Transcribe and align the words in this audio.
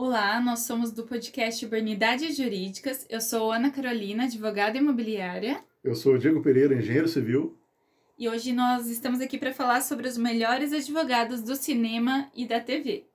Olá, 0.00 0.40
nós 0.40 0.60
somos 0.60 0.92
do 0.92 1.02
podcast 1.02 1.64
Urbanidades 1.64 2.36
Jurídicas. 2.36 3.04
Eu 3.10 3.20
sou 3.20 3.50
Ana 3.50 3.68
Carolina, 3.68 4.26
advogada 4.26 4.78
imobiliária. 4.78 5.60
Eu 5.82 5.96
sou 5.96 6.16
Diego 6.16 6.40
Pereira, 6.40 6.72
engenheiro 6.72 7.08
civil. 7.08 7.58
E 8.16 8.28
hoje 8.28 8.52
nós 8.52 8.86
estamos 8.88 9.20
aqui 9.20 9.36
para 9.36 9.52
falar 9.52 9.80
sobre 9.80 10.06
os 10.06 10.16
melhores 10.16 10.72
advogados 10.72 11.42
do 11.42 11.56
cinema 11.56 12.30
e 12.32 12.46
da 12.46 12.60
TV. 12.60 13.08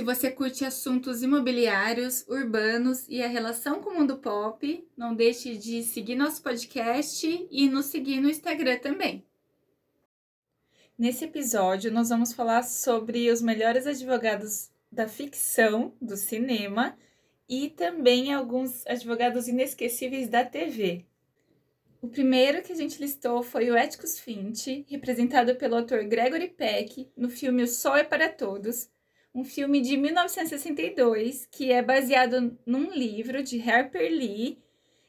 Se 0.00 0.04
você 0.04 0.30
curte 0.30 0.64
assuntos 0.64 1.22
imobiliários, 1.22 2.24
urbanos 2.26 3.04
e 3.06 3.22
a 3.22 3.28
relação 3.28 3.82
com 3.82 3.90
o 3.90 3.98
mundo 3.98 4.16
pop, 4.16 4.88
não 4.96 5.14
deixe 5.14 5.58
de 5.58 5.82
seguir 5.82 6.14
nosso 6.14 6.42
podcast 6.42 7.46
e 7.50 7.68
nos 7.68 7.84
seguir 7.84 8.18
no 8.18 8.30
Instagram 8.30 8.78
também. 8.78 9.26
Nesse 10.96 11.26
episódio, 11.26 11.92
nós 11.92 12.08
vamos 12.08 12.32
falar 12.32 12.62
sobre 12.62 13.30
os 13.30 13.42
melhores 13.42 13.86
advogados 13.86 14.70
da 14.90 15.06
ficção, 15.06 15.92
do 16.00 16.16
cinema 16.16 16.96
e 17.46 17.68
também 17.68 18.32
alguns 18.32 18.86
advogados 18.86 19.48
inesquecíveis 19.48 20.30
da 20.30 20.46
TV. 20.46 21.04
O 22.00 22.08
primeiro 22.08 22.62
que 22.62 22.72
a 22.72 22.76
gente 22.76 22.98
listou 22.98 23.42
foi 23.42 23.70
o 23.70 23.76
Éticos 23.76 24.18
Fint, 24.18 24.66
representado 24.88 25.56
pelo 25.56 25.76
ator 25.76 26.02
Gregory 26.04 26.48
Peck 26.48 27.12
no 27.14 27.28
filme 27.28 27.62
O 27.64 27.68
Sol 27.68 27.98
é 27.98 28.02
para 28.02 28.30
Todos, 28.30 28.88
um 29.34 29.44
filme 29.44 29.80
de 29.80 29.96
1962 29.96 31.46
que 31.50 31.70
é 31.70 31.82
baseado 31.82 32.56
num 32.66 32.92
livro 32.92 33.42
de 33.42 33.60
Harper 33.60 34.10
Lee 34.10 34.58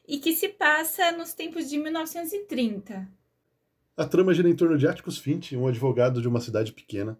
e 0.06 0.18
que 0.18 0.32
se 0.32 0.48
passa 0.48 1.12
nos 1.12 1.34
tempos 1.34 1.68
de 1.68 1.78
1930. 1.78 3.08
A 3.96 4.06
trama 4.06 4.32
gira 4.32 4.48
em 4.48 4.56
torno 4.56 4.78
de 4.78 4.86
Atticus 4.86 5.18
Finch, 5.18 5.56
um 5.56 5.66
advogado 5.66 6.20
de 6.20 6.28
uma 6.28 6.40
cidade 6.40 6.72
pequena, 6.72 7.18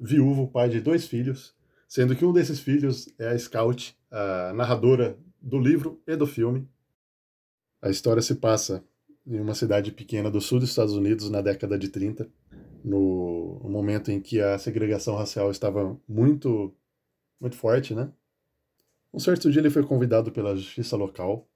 viúvo, 0.00 0.48
pai 0.48 0.68
de 0.68 0.80
dois 0.80 1.06
filhos, 1.06 1.54
sendo 1.86 2.16
que 2.16 2.24
um 2.24 2.32
desses 2.32 2.60
filhos 2.60 3.08
é 3.18 3.28
a 3.28 3.38
Scout, 3.38 3.96
a 4.10 4.52
narradora 4.54 5.18
do 5.40 5.58
livro 5.58 6.02
e 6.06 6.16
do 6.16 6.26
filme. 6.26 6.68
A 7.80 7.88
história 7.88 8.20
se 8.20 8.34
passa 8.34 8.84
em 9.26 9.38
uma 9.40 9.54
cidade 9.54 9.92
pequena 9.92 10.30
do 10.30 10.40
sul 10.40 10.58
dos 10.58 10.70
Estados 10.70 10.94
Unidos 10.94 11.30
na 11.30 11.40
década 11.40 11.78
de 11.78 11.88
30 11.88 12.28
no 12.88 13.68
momento 13.68 14.10
em 14.10 14.20
que 14.20 14.40
a 14.40 14.58
segregação 14.58 15.16
racial 15.16 15.50
estava 15.50 15.98
muito, 16.08 16.74
muito 17.40 17.56
forte, 17.56 17.94
né? 17.94 18.10
Um 19.12 19.18
certo 19.18 19.50
dia 19.50 19.60
ele 19.60 19.70
foi 19.70 19.82
convidado 19.84 20.32
pela 20.32 20.56
justiça 20.56 20.96
local 20.96 21.48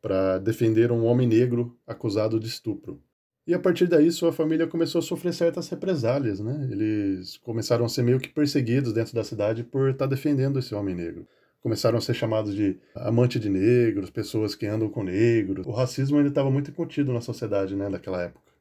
para 0.00 0.38
defender 0.38 0.90
um 0.90 1.04
homem 1.04 1.26
negro 1.26 1.78
acusado 1.86 2.38
de 2.40 2.48
estupro. 2.48 3.02
E 3.46 3.54
a 3.54 3.58
partir 3.58 3.86
daí 3.86 4.10
sua 4.10 4.32
família 4.32 4.66
começou 4.66 5.00
a 5.00 5.02
sofrer 5.02 5.32
certas 5.32 5.68
represálias, 5.68 6.40
né? 6.40 6.68
Eles 6.70 7.38
começaram 7.38 7.84
a 7.84 7.88
ser 7.88 8.02
meio 8.02 8.20
que 8.20 8.28
perseguidos 8.28 8.92
dentro 8.92 9.14
da 9.14 9.24
cidade 9.24 9.64
por 9.64 9.90
estar 9.90 10.06
tá 10.06 10.10
defendendo 10.10 10.58
esse 10.58 10.74
homem 10.74 10.94
negro. 10.94 11.26
Começaram 11.60 11.98
a 11.98 12.00
ser 12.00 12.14
chamados 12.14 12.54
de 12.54 12.78
amante 12.94 13.38
de 13.38 13.48
negros, 13.48 14.10
pessoas 14.10 14.54
que 14.54 14.66
andam 14.66 14.88
com 14.88 15.04
negros. 15.04 15.66
O 15.66 15.70
racismo 15.70 16.16
ainda 16.16 16.28
estava 16.28 16.50
muito 16.50 16.72
contido 16.72 17.12
na 17.12 17.20
sociedade, 17.20 17.76
né, 17.76 17.88
daquela 17.88 18.22
época. 18.22 18.51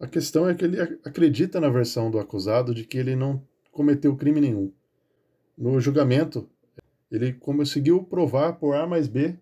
A 0.00 0.06
questão 0.06 0.48
é 0.48 0.54
que 0.54 0.64
ele 0.64 0.80
acredita 0.80 1.60
na 1.60 1.68
versão 1.68 2.10
do 2.10 2.18
acusado 2.18 2.74
de 2.74 2.84
que 2.84 2.96
ele 2.96 3.14
não 3.14 3.46
cometeu 3.70 4.16
crime 4.16 4.40
nenhum. 4.40 4.72
No 5.56 5.78
julgamento, 5.78 6.48
ele 7.10 7.34
conseguiu 7.34 8.02
provar 8.02 8.54
por 8.54 8.74
A 8.74 8.86
mais 8.86 9.06
B 9.06 9.36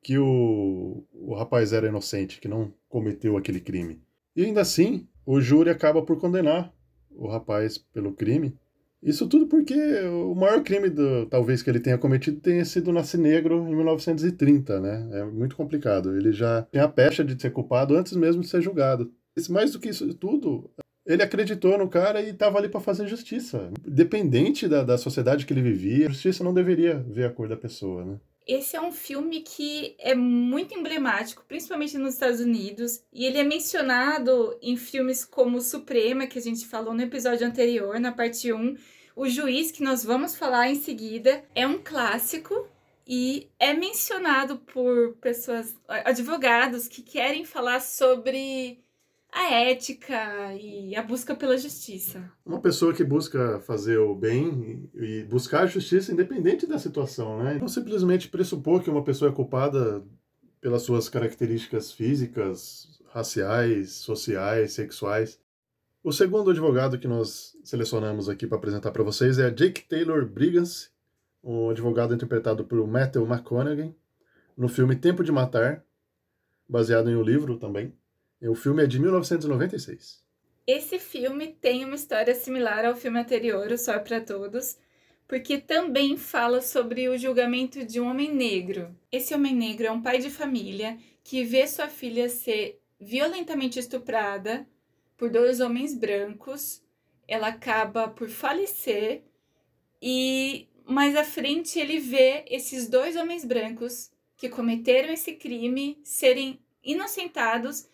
que 0.00 0.16
o, 0.16 1.04
o 1.12 1.34
rapaz 1.34 1.72
era 1.72 1.88
inocente, 1.88 2.40
que 2.40 2.46
não 2.46 2.72
cometeu 2.88 3.36
aquele 3.36 3.60
crime. 3.60 4.00
E 4.36 4.44
ainda 4.44 4.60
assim, 4.60 5.08
o 5.26 5.40
júri 5.40 5.68
acaba 5.68 6.00
por 6.00 6.16
condenar 6.20 6.72
o 7.10 7.26
rapaz 7.26 7.76
pelo 7.76 8.12
crime. 8.12 8.56
Isso 9.02 9.26
tudo 9.26 9.48
porque 9.48 9.74
o 10.04 10.32
maior 10.32 10.62
crime, 10.62 10.88
do, 10.88 11.26
talvez, 11.26 11.60
que 11.60 11.70
ele 11.70 11.80
tenha 11.80 11.98
cometido 11.98 12.40
tenha 12.40 12.64
sido 12.64 12.92
nascer 12.92 13.18
negro 13.18 13.66
em 13.68 13.74
1930, 13.74 14.80
né? 14.80 15.08
É 15.12 15.24
muito 15.24 15.56
complicado. 15.56 16.16
Ele 16.16 16.32
já 16.32 16.62
tem 16.62 16.80
a 16.80 16.88
pecha 16.88 17.24
de 17.24 17.40
ser 17.40 17.50
culpado 17.50 17.96
antes 17.96 18.12
mesmo 18.12 18.42
de 18.42 18.48
ser 18.48 18.62
julgado 18.62 19.12
mais 19.46 19.70
do 19.70 19.78
que 19.78 19.90
isso 19.90 20.12
tudo, 20.14 20.70
ele 21.06 21.22
acreditou 21.22 21.78
no 21.78 21.88
cara 21.88 22.20
e 22.20 22.30
estava 22.30 22.58
ali 22.58 22.68
para 22.68 22.80
fazer 22.80 23.06
justiça. 23.06 23.70
Dependente 23.86 24.68
da, 24.68 24.82
da 24.82 24.98
sociedade 24.98 25.46
que 25.46 25.52
ele 25.52 25.62
vivia, 25.62 26.06
a 26.06 26.10
justiça 26.10 26.44
não 26.44 26.52
deveria 26.52 26.98
ver 27.08 27.24
a 27.24 27.30
cor 27.30 27.48
da 27.48 27.56
pessoa, 27.56 28.04
né? 28.04 28.20
Esse 28.46 28.76
é 28.76 28.80
um 28.80 28.92
filme 28.92 29.40
que 29.40 29.94
é 29.98 30.14
muito 30.14 30.74
emblemático, 30.74 31.44
principalmente 31.46 31.98
nos 31.98 32.14
Estados 32.14 32.40
Unidos, 32.40 33.02
e 33.12 33.26
ele 33.26 33.36
é 33.36 33.44
mencionado 33.44 34.56
em 34.62 34.74
filmes 34.74 35.22
como 35.22 35.60
Suprema, 35.60 36.26
que 36.26 36.38
a 36.38 36.42
gente 36.42 36.66
falou 36.66 36.94
no 36.94 37.02
episódio 37.02 37.46
anterior, 37.46 38.00
na 38.00 38.10
parte 38.10 38.50
1. 38.50 38.74
O 39.14 39.28
Juiz, 39.28 39.70
que 39.70 39.82
nós 39.82 40.02
vamos 40.02 40.34
falar 40.34 40.70
em 40.70 40.76
seguida, 40.76 41.44
é 41.54 41.66
um 41.66 41.78
clássico 41.78 42.66
e 43.06 43.50
é 43.58 43.74
mencionado 43.74 44.58
por 44.58 45.14
pessoas, 45.20 45.74
advogados, 45.86 46.88
que 46.88 47.02
querem 47.02 47.44
falar 47.44 47.80
sobre 47.80 48.78
a 49.32 49.52
ética 49.52 50.54
e 50.54 50.96
a 50.96 51.02
busca 51.02 51.34
pela 51.34 51.56
justiça. 51.56 52.30
Uma 52.44 52.60
pessoa 52.60 52.94
que 52.94 53.04
busca 53.04 53.60
fazer 53.60 53.98
o 53.98 54.14
bem 54.14 54.90
e 54.94 55.24
buscar 55.24 55.62
a 55.62 55.66
justiça 55.66 56.12
independente 56.12 56.66
da 56.66 56.78
situação, 56.78 57.42
né? 57.42 57.58
Não 57.60 57.68
simplesmente 57.68 58.28
pressupor 58.28 58.82
que 58.82 58.90
uma 58.90 59.04
pessoa 59.04 59.30
é 59.30 59.34
culpada 59.34 60.04
pelas 60.60 60.82
suas 60.82 61.08
características 61.08 61.92
físicas, 61.92 63.00
raciais, 63.10 63.92
sociais, 63.92 64.72
sexuais. 64.72 65.40
O 66.02 66.12
segundo 66.12 66.50
advogado 66.50 66.98
que 66.98 67.08
nós 67.08 67.56
selecionamos 67.62 68.28
aqui 68.28 68.46
para 68.46 68.58
apresentar 68.58 68.90
para 68.90 69.02
vocês 69.02 69.38
é 69.38 69.50
Jake 69.50 69.82
Taylor 69.82 70.26
Brigance, 70.26 70.90
um 71.42 71.70
advogado 71.70 72.14
interpretado 72.14 72.64
por 72.64 72.86
Matthew 72.86 73.26
McConaughey 73.26 73.94
no 74.56 74.68
filme 74.68 74.96
Tempo 74.96 75.22
de 75.22 75.30
Matar, 75.30 75.84
baseado 76.68 77.08
em 77.08 77.16
um 77.16 77.22
livro 77.22 77.56
também. 77.56 77.94
O 78.40 78.54
filme 78.54 78.84
é 78.84 78.86
de 78.86 79.00
1996. 79.00 80.22
Esse 80.64 80.98
filme 80.98 81.56
tem 81.60 81.84
uma 81.84 81.96
história 81.96 82.34
similar 82.34 82.84
ao 82.84 82.94
filme 82.94 83.18
anterior, 83.18 83.72
O 83.72 83.78
Sol 83.78 83.94
é 83.94 83.98
para 83.98 84.20
Todos, 84.20 84.76
porque 85.26 85.58
também 85.58 86.16
fala 86.16 86.60
sobre 86.60 87.08
o 87.08 87.18
julgamento 87.18 87.84
de 87.84 88.00
um 88.00 88.08
homem 88.08 88.32
negro. 88.32 88.94
Esse 89.10 89.34
homem 89.34 89.54
negro 89.54 89.86
é 89.86 89.90
um 89.90 90.00
pai 90.00 90.18
de 90.18 90.30
família 90.30 90.96
que 91.24 91.42
vê 91.42 91.66
sua 91.66 91.88
filha 91.88 92.28
ser 92.28 92.80
violentamente 93.00 93.78
estuprada 93.78 94.66
por 95.16 95.30
dois 95.30 95.58
homens 95.60 95.92
brancos. 95.92 96.80
Ela 97.26 97.48
acaba 97.48 98.08
por 98.08 98.28
falecer 98.28 99.24
e 100.00 100.68
mais 100.86 101.16
à 101.16 101.24
frente 101.24 101.78
ele 101.78 101.98
vê 101.98 102.44
esses 102.46 102.88
dois 102.88 103.16
homens 103.16 103.44
brancos 103.44 104.10
que 104.36 104.48
cometeram 104.48 105.12
esse 105.12 105.32
crime 105.32 105.98
serem 106.04 106.60
inocentados 106.84 107.86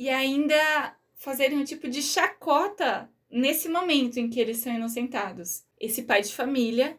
e 0.00 0.08
ainda 0.08 0.96
fazerem 1.14 1.58
um 1.58 1.64
tipo 1.64 1.86
de 1.86 2.02
chacota 2.02 3.12
nesse 3.30 3.68
momento 3.68 4.16
em 4.16 4.30
que 4.30 4.40
eles 4.40 4.56
são 4.56 4.74
inocentados. 4.74 5.62
Esse 5.78 6.04
pai 6.04 6.22
de 6.22 6.34
família, 6.34 6.98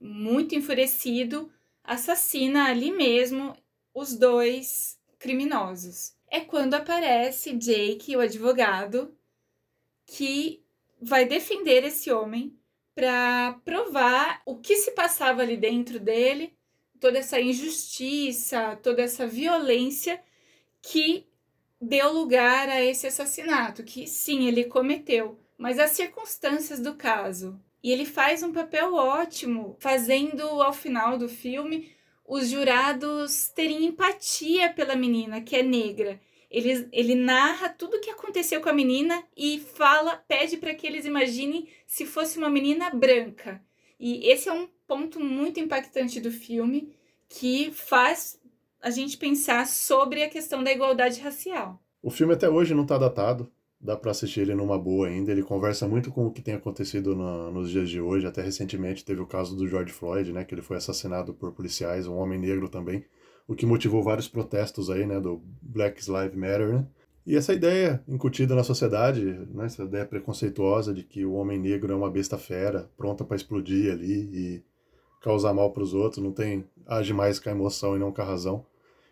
muito 0.00 0.54
enfurecido, 0.54 1.52
assassina 1.84 2.70
ali 2.70 2.90
mesmo 2.90 3.54
os 3.92 4.16
dois 4.16 4.98
criminosos. 5.18 6.14
É 6.26 6.40
quando 6.40 6.72
aparece 6.72 7.52
Jake, 7.52 8.16
o 8.16 8.20
advogado, 8.20 9.14
que 10.06 10.64
vai 10.98 11.26
defender 11.26 11.84
esse 11.84 12.10
homem 12.10 12.58
para 12.94 13.60
provar 13.62 14.40
o 14.46 14.56
que 14.56 14.76
se 14.76 14.92
passava 14.92 15.42
ali 15.42 15.58
dentro 15.58 16.00
dele, 16.00 16.56
toda 16.98 17.18
essa 17.18 17.38
injustiça, 17.38 18.74
toda 18.82 19.02
essa 19.02 19.26
violência 19.26 20.18
que 20.80 21.26
deu 21.80 22.12
lugar 22.12 22.68
a 22.68 22.82
esse 22.82 23.06
assassinato, 23.06 23.82
que 23.82 24.06
sim, 24.06 24.46
ele 24.46 24.64
cometeu, 24.64 25.38
mas 25.58 25.78
as 25.78 25.90
circunstâncias 25.90 26.80
do 26.80 26.94
caso. 26.94 27.60
E 27.82 27.92
ele 27.92 28.04
faz 28.04 28.42
um 28.42 28.52
papel 28.52 28.94
ótimo, 28.94 29.76
fazendo 29.78 30.42
ao 30.42 30.72
final 30.72 31.16
do 31.16 31.28
filme 31.28 31.94
os 32.26 32.48
jurados 32.48 33.48
terem 33.48 33.84
empatia 33.84 34.72
pela 34.72 34.96
menina, 34.96 35.40
que 35.40 35.54
é 35.54 35.62
negra. 35.62 36.20
Ele, 36.50 36.88
ele 36.92 37.14
narra 37.14 37.68
tudo 37.68 37.96
o 37.96 38.00
que 38.00 38.10
aconteceu 38.10 38.60
com 38.60 38.68
a 38.68 38.72
menina 38.72 39.22
e 39.36 39.60
fala, 39.60 40.16
pede 40.16 40.56
para 40.56 40.74
que 40.74 40.86
eles 40.86 41.04
imaginem 41.04 41.68
se 41.86 42.04
fosse 42.04 42.38
uma 42.38 42.50
menina 42.50 42.90
branca. 42.90 43.62
E 43.98 44.28
esse 44.28 44.48
é 44.48 44.52
um 44.52 44.68
ponto 44.86 45.20
muito 45.20 45.60
impactante 45.60 46.20
do 46.20 46.30
filme 46.30 46.94
que 47.28 47.70
faz 47.72 48.40
a 48.82 48.90
gente 48.90 49.16
pensar 49.16 49.66
sobre 49.66 50.22
a 50.22 50.28
questão 50.28 50.62
da 50.62 50.72
igualdade 50.72 51.20
racial. 51.20 51.80
O 52.02 52.10
filme 52.10 52.34
até 52.34 52.48
hoje 52.48 52.74
não 52.74 52.82
está 52.82 52.96
datado, 52.96 53.50
dá 53.80 53.96
para 53.96 54.10
assistir 54.10 54.40
ele 54.40 54.54
numa 54.54 54.78
boa 54.78 55.08
ainda. 55.08 55.32
Ele 55.32 55.42
conversa 55.42 55.88
muito 55.88 56.10
com 56.10 56.26
o 56.26 56.32
que 56.32 56.42
tem 56.42 56.54
acontecido 56.54 57.14
no, 57.14 57.50
nos 57.50 57.70
dias 57.70 57.88
de 57.88 58.00
hoje. 58.00 58.26
Até 58.26 58.42
recentemente 58.42 59.04
teve 59.04 59.20
o 59.20 59.26
caso 59.26 59.56
do 59.56 59.66
George 59.66 59.92
Floyd, 59.92 60.32
né, 60.32 60.44
que 60.44 60.54
ele 60.54 60.62
foi 60.62 60.76
assassinado 60.76 61.34
por 61.34 61.52
policiais, 61.52 62.06
um 62.06 62.16
homem 62.16 62.38
negro 62.38 62.68
também, 62.68 63.04
o 63.46 63.54
que 63.54 63.66
motivou 63.66 64.02
vários 64.02 64.28
protestos 64.28 64.90
aí, 64.90 65.06
né, 65.06 65.20
do 65.20 65.42
Black 65.62 66.00
Lives 66.10 66.36
Matter, 66.36 66.72
né? 66.72 66.86
E 67.26 67.34
essa 67.34 67.52
ideia 67.52 68.00
incutida 68.06 68.54
na 68.54 68.62
sociedade, 68.62 69.24
né, 69.52 69.66
essa 69.66 69.82
ideia 69.82 70.06
preconceituosa 70.06 70.94
de 70.94 71.02
que 71.02 71.24
o 71.24 71.32
homem 71.32 71.58
negro 71.58 71.92
é 71.92 71.96
uma 71.96 72.08
besta 72.08 72.38
fera, 72.38 72.88
pronta 72.96 73.24
para 73.24 73.34
explodir 73.34 73.90
ali 73.90 74.30
e 74.32 74.64
causar 75.26 75.52
mal 75.52 75.72
para 75.72 75.82
os 75.82 75.92
outros, 75.92 76.22
não 76.22 76.30
tem 76.30 76.64
age 76.86 77.12
mais 77.12 77.40
com 77.40 77.48
a 77.48 77.52
emoção 77.52 77.96
e 77.96 77.98
não 77.98 78.12
com 78.12 78.22
a 78.22 78.24
razão. 78.24 78.64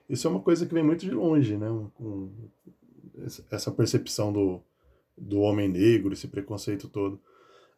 Isso 0.08 0.28
é 0.28 0.30
uma 0.30 0.38
coisa 0.38 0.64
que 0.64 0.72
vem 0.72 0.84
muito 0.84 1.04
de 1.04 1.10
longe, 1.10 1.56
né? 1.56 1.68
Um, 2.00 2.30
essa 3.50 3.72
percepção 3.72 4.32
do, 4.32 4.62
do 5.18 5.40
homem 5.40 5.68
negro, 5.68 6.12
esse 6.12 6.28
preconceito 6.28 6.88
todo. 6.88 7.20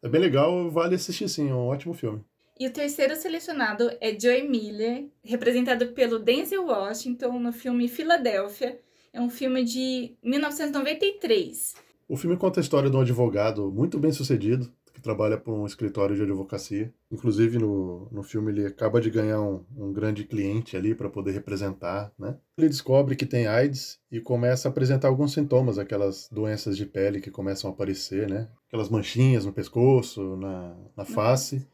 É 0.03 0.09
bem 0.09 0.21
legal, 0.21 0.71
vale 0.71 0.97
assistir 0.97 1.31
sim, 1.31 1.49
é 1.49 1.55
um 1.55 1.69
ótimo 1.69 1.95
filme. 1.95 2.23
E 2.61 2.67
o 2.67 2.73
terceiro 2.73 3.17
selecionado 3.17 3.91
é 4.03 4.19
Joy 4.19 4.47
Miller, 4.47 5.09
representado 5.25 5.89
pelo 5.93 6.19
Denzel 6.19 6.67
Washington 6.67 7.39
no 7.39 7.55
filme 7.55 7.89
Filadélfia. 7.89 8.79
É 9.15 9.21
um 9.21 9.31
filme 9.31 9.65
de 9.65 10.15
1993. 10.23 11.75
O 12.07 12.19
filme 12.19 12.37
conta 12.37 12.61
a 12.61 12.63
história 12.63 12.91
de 12.91 12.97
um 12.97 13.01
advogado 13.01 13.73
muito 13.73 13.99
bem 13.99 14.13
sucedido, 14.13 14.71
trabalha 15.07 15.39
por 15.39 15.55
um 15.55 15.65
escritório 15.65 16.17
de 16.17 16.23
advocacia. 16.23 16.93
Inclusive, 17.13 17.59
no, 17.59 18.09
no 18.11 18.25
filme, 18.25 18.51
ele 18.51 18.67
acaba 18.67 19.01
de 19.01 19.09
ganhar 19.09 19.41
um, 19.41 19.65
um 19.77 19.93
grande 19.93 20.25
cliente 20.25 20.77
ali 20.77 20.97
para 20.97 21.09
poder 21.09 21.31
representar, 21.31 22.13
né? 22.19 22.37
Ele 22.59 22.69
descobre 22.69 23.15
que 23.15 23.25
tem 23.25 23.47
AIDS 23.47 24.01
e 24.11 24.21
começa 24.21 24.67
a 24.67 24.71
apresentar 24.71 25.07
alguns 25.07 25.33
sintomas, 25.33 25.79
aquelas 25.79 26.29
doenças 26.33 26.77
de 26.77 26.85
pele 26.85 27.21
que 27.21 27.31
começam 27.31 27.71
a 27.71 27.73
aparecer, 27.73 28.29
né? 28.29 28.49
Aquelas 28.67 28.89
manchinhas 28.89 29.45
no 29.47 29.53
pescoço, 29.53 30.37
na, 30.37 30.77
na 30.97 31.05
face. 31.05 31.65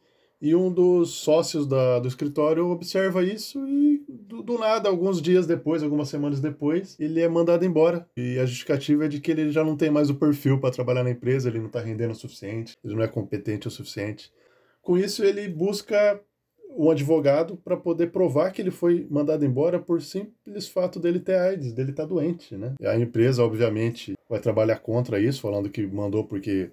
E 0.43 0.53
um 0.53 0.69
dos 0.69 1.11
sócios 1.11 1.65
da, 1.65 1.99
do 1.99 2.07
escritório 2.09 2.67
observa 2.67 3.23
isso 3.23 3.65
e, 3.65 4.03
do, 4.09 4.43
do, 4.43 4.57
nada, 4.57 4.89
alguns 4.89 5.21
dias 5.21 5.47
depois, 5.47 5.81
algumas 5.81 6.09
semanas 6.09 6.41
depois, 6.41 6.97
ele 6.99 7.21
é 7.21 7.29
mandado 7.29 7.63
embora. 7.63 8.05
E 8.17 8.37
a 8.37 8.45
justificativa 8.45 9.05
é 9.05 9.07
de 9.07 9.21
que 9.21 9.31
ele 9.31 9.53
já 9.53 9.63
não 9.63 9.77
tem 9.77 9.89
mais 9.89 10.09
o 10.09 10.15
perfil 10.15 10.59
para 10.59 10.73
trabalhar 10.73 11.05
na 11.05 11.11
empresa, 11.11 11.47
ele 11.47 11.59
não 11.59 11.67
está 11.67 11.79
rendendo 11.79 12.11
o 12.11 12.15
suficiente, 12.15 12.75
ele 12.83 12.93
não 12.93 13.03
é 13.03 13.07
competente 13.07 13.69
o 13.69 13.71
suficiente. 13.71 14.33
Com 14.81 14.97
isso, 14.97 15.23
ele 15.23 15.47
busca 15.47 16.19
um 16.75 16.91
advogado 16.91 17.55
para 17.55 17.77
poder 17.77 18.11
provar 18.11 18.51
que 18.51 18.61
ele 18.61 18.71
foi 18.71 19.07
mandado 19.09 19.45
embora 19.45 19.79
por 19.79 20.01
simples 20.01 20.67
fato 20.67 20.99
dele 20.99 21.21
ter 21.21 21.37
AIDS, 21.37 21.71
dele 21.71 21.91
estar 21.91 22.03
tá 22.03 22.09
doente, 22.09 22.57
né? 22.57 22.73
E 22.81 22.85
a 22.85 22.99
empresa, 22.99 23.41
obviamente, 23.41 24.13
vai 24.29 24.41
trabalhar 24.41 24.79
contra 24.79 25.21
isso, 25.21 25.39
falando 25.39 25.69
que 25.69 25.87
mandou 25.87 26.25
porque 26.25 26.69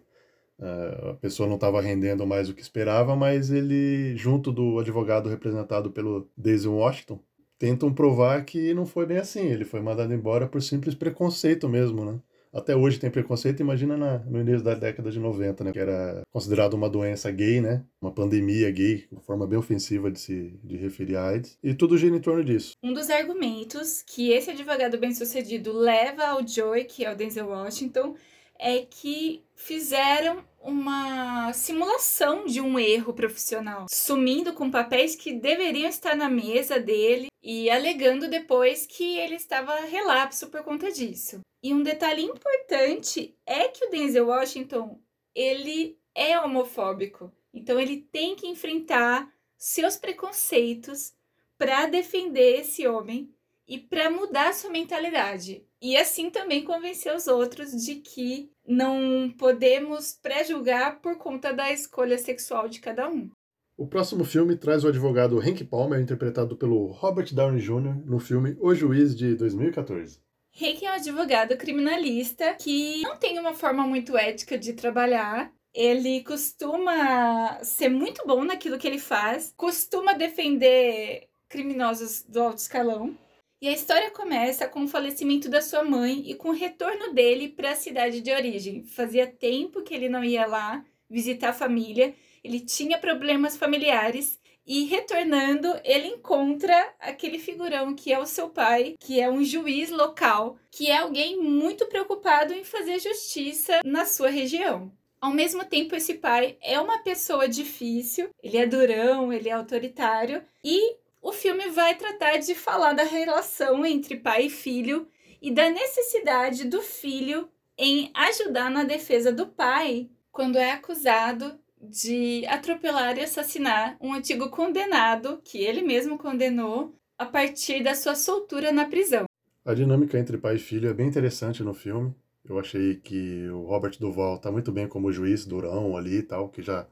a 0.61 1.15
pessoa 1.15 1.49
não 1.49 1.55
estava 1.55 1.81
rendendo 1.81 2.27
mais 2.27 2.49
o 2.49 2.55
que 2.55 2.61
esperava, 2.63 3.17
mas 3.17 3.51
ele, 3.51 4.15
junto 4.17 4.53
do 4.53 4.79
advogado 4.79 5.29
representado 5.29 5.91
pelo 5.91 6.29
Daisy 6.37 6.69
Washington, 6.69 7.19
tentam 7.59 7.93
provar 7.93 8.45
que 8.45 8.75
não 8.75 8.87
foi 8.87 9.07
bem 9.07 9.19
assim. 9.19 9.47
Ele 9.47 9.65
foi 9.65 9.81
mandado 9.81 10.13
embora 10.13 10.47
por 10.47 10.63
simples 10.63 10.95
preconceito 10.95 11.69
mesmo, 11.69 12.05
né? 12.05 12.19
Até 12.53 12.75
hoje 12.75 12.99
tem 12.99 13.09
preconceito, 13.11 13.61
imagina 13.61 13.97
na, 13.97 14.19
no 14.19 14.41
início 14.41 14.63
da 14.63 14.75
década 14.75 15.09
de 15.11 15.21
90, 15.21 15.63
né? 15.63 15.73
Que 15.73 15.79
era 15.79 16.23
considerado 16.33 16.75
uma 16.75 16.91
doença 16.91 17.31
gay, 17.31 17.61
né? 17.61 17.85
Uma 18.03 18.11
pandemia 18.11 18.69
gay, 18.73 19.07
uma 19.13 19.21
forma 19.21 19.47
bem 19.47 19.57
ofensiva 19.57 20.11
de 20.11 20.19
se 20.19 20.59
de 20.65 20.77
referir 20.77 21.17
a 21.17 21.29
AIDS. 21.29 21.57
E 21.63 21.73
tudo 21.75 21.97
gira 21.97 22.17
em 22.17 22.21
torno 22.21 22.43
disso. 22.43 22.73
Um 22.83 22.93
dos 22.93 23.09
argumentos 23.09 24.03
que 24.03 24.33
esse 24.33 24.51
advogado 24.51 24.99
bem-sucedido 24.99 25.73
leva 25.73 26.25
ao 26.25 26.47
Joey, 26.47 26.85
que 26.85 27.05
é 27.05 27.13
o 27.13 27.17
Denzel 27.17 27.49
Washington, 27.49 28.17
é 28.61 28.85
que 28.85 29.43
fizeram 29.55 30.45
uma 30.61 31.51
simulação 31.55 32.45
de 32.45 32.61
um 32.61 32.79
erro 32.79 33.15
profissional, 33.15 33.87
sumindo 33.89 34.53
com 34.53 34.71
papéis 34.71 35.17
que 35.17 35.33
deveriam 35.33 35.89
estar 35.89 36.15
na 36.15 36.29
mesa 36.29 36.79
dele 36.79 37.29
e 37.43 37.71
alegando 37.71 38.29
depois 38.29 38.87
que 38.87 39.19
ele 39.19 39.35
estava 39.35 39.75
relapso 39.81 40.49
por 40.51 40.63
conta 40.63 40.93
disso. 40.93 41.41
E 41.63 41.73
um 41.73 41.83
detalhe 41.83 42.23
importante 42.23 43.35
é 43.47 43.69
que 43.69 43.87
o 43.87 43.91
Denzel 43.91 44.29
Washington, 44.29 45.01
ele 45.35 45.99
é 46.15 46.39
homofóbico. 46.39 47.33
Então 47.53 47.81
ele 47.81 48.07
tem 48.13 48.37
que 48.37 48.47
enfrentar 48.47 49.33
seus 49.57 49.97
preconceitos 49.97 51.15
para 51.57 51.87
defender 51.87 52.61
esse 52.61 52.87
homem 52.87 53.35
e 53.71 53.79
para 53.79 54.11
mudar 54.11 54.53
sua 54.53 54.69
mentalidade. 54.69 55.65
E 55.81 55.97
assim 55.97 56.29
também 56.29 56.65
convencer 56.65 57.15
os 57.15 57.29
outros 57.29 57.71
de 57.71 57.95
que 57.95 58.51
não 58.67 59.33
podemos 59.39 60.19
pré-julgar 60.21 61.01
por 61.01 61.17
conta 61.17 61.53
da 61.53 61.73
escolha 61.73 62.19
sexual 62.19 62.69
de 62.69 62.81
cada 62.81 63.09
um. 63.09 63.31
O 63.79 63.87
próximo 63.87 64.25
filme 64.25 64.57
traz 64.57 64.85
o 64.85 64.89
advogado 64.89 65.39
Hank 65.39 65.63
Palmer, 65.65 66.01
interpretado 66.01 66.57
pelo 66.57 66.89
Robert 66.89 67.33
Downey 67.33 67.63
Jr., 67.63 68.05
no 68.05 68.19
filme 68.19 68.57
O 68.61 68.75
Juiz 68.75 69.17
de 69.17 69.37
2014. 69.37 70.19
Hank 70.61 70.85
é 70.85 70.91
um 70.91 70.95
advogado 70.95 71.57
criminalista 71.57 72.55
que 72.55 73.03
não 73.03 73.17
tem 73.17 73.39
uma 73.39 73.55
forma 73.55 73.87
muito 73.87 74.19
ética 74.19 74.59
de 74.59 74.73
trabalhar. 74.73 75.51
Ele 75.73 76.25
costuma 76.25 77.63
ser 77.63 77.89
muito 77.89 78.27
bom 78.27 78.45
naquilo 78.45 78.77
que 78.77 78.87
ele 78.89 78.99
faz, 78.99 79.55
costuma 79.57 80.13
defender 80.13 81.29
criminosos 81.49 82.25
do 82.29 82.43
alto 82.43 82.59
escalão 82.59 83.17
e 83.61 83.69
a 83.69 83.73
história 83.73 84.11
começa 84.11 84.67
com 84.67 84.85
o 84.85 84.89
falecimento 84.89 85.49
da 85.49 85.61
sua 85.61 85.85
mãe 85.85 86.23
e 86.27 86.35
com 86.35 86.49
o 86.49 86.55
retorno 86.55 87.13
dele 87.13 87.49
para 87.49 87.73
a 87.73 87.77
cidade 87.77 88.21
de 88.21 88.33
origem. 88.33 88.85
Fazia 88.85 89.27
tempo 89.27 89.83
que 89.83 89.95
ele 89.95 90.09
não 90.09 90.25
ia 90.25 90.47
lá 90.47 90.85
visitar 91.09 91.51
a 91.51 91.55
família, 91.55 92.15
ele 92.43 92.61
tinha 92.61 92.97
problemas 92.97 93.57
familiares 93.57 94.41
e 94.67 94.85
retornando, 94.85 95.69
ele 95.85 96.07
encontra 96.07 96.95
aquele 97.01 97.39
figurão 97.39 97.95
que 97.95 98.13
é 98.13 98.19
o 98.19 98.27
seu 98.27 98.49
pai, 98.49 98.95
que 98.99 99.21
é 99.21 99.29
um 99.29 99.43
juiz 99.43 99.91
local, 99.91 100.57
que 100.71 100.91
é 100.91 100.99
alguém 100.99 101.41
muito 101.43 101.87
preocupado 101.87 102.55
em 102.55 102.65
fazer 102.65 102.99
justiça 102.99 103.81
na 103.85 104.05
sua 104.05 104.31
região. 104.31 104.93
Ao 105.21 105.33
mesmo 105.33 105.65
tempo, 105.65 105.95
esse 105.95 106.15
pai 106.15 106.57
é 106.63 106.81
uma 106.81 107.03
pessoa 107.03 107.47
difícil, 107.47 108.31
ele 108.43 108.57
é 108.57 108.67
durão, 108.67 109.31
ele 109.31 109.51
é 109.51 109.53
autoritário 109.53 110.43
e 110.65 110.97
o 111.23 111.33
filme 111.33 111.69
vai 111.71 111.95
tratar 111.97 112.39
de 112.39 112.55
falar 112.55 112.93
da 112.93 113.05
relação 113.05 113.85
entre 113.85 114.17
pai 114.17 114.47
e 114.47 114.51
filho 114.51 115.07
e 115.41 115.51
da 115.51 115.69
necessidade 115.71 116.65
do 116.65 116.81
filho 116.81 117.49
em 117.77 118.11
ajudar 118.15 118.71
na 118.71 118.85
defesa 118.85 119.33
do 119.33 119.47
pai 119.47 120.09
quando 120.31 120.57
é 120.57 120.73
acusado 120.73 121.59
de 121.81 122.45
atropelar 122.47 123.17
e 123.17 123.23
assassinar 123.23 123.97
um 124.01 124.13
antigo 124.13 124.51
condenado 124.51 125.41
que 125.43 125.59
ele 125.59 125.83
mesmo 125.83 126.19
condenou 126.19 126.95
a 127.19 127.25
partir 127.25 127.83
da 127.83 127.95
sua 127.95 128.15
soltura 128.15 128.71
na 128.71 128.87
prisão. 128.87 129.25
A 129.65 129.75
dinâmica 129.75 130.19
entre 130.19 130.39
pai 130.39 130.57
e 130.57 130.59
filho 130.59 130.89
é 130.89 130.95
bem 130.95 131.09
interessante 131.09 131.63
no 131.63 131.73
filme. 131.73 132.15
Eu 132.45 132.59
achei 132.59 132.97
que 132.97 133.49
o 133.49 133.65
Robert 133.65 133.99
Duval 133.99 134.39
tá 134.39 134.51
muito 134.51 134.73
bem 134.73 134.89
como 134.89 135.13
juiz 135.13 135.47
durão 135.47 135.97
ali 135.97 136.17
e 136.17 136.23
tal, 136.23 136.49
que 136.49 136.63
já 136.63 136.87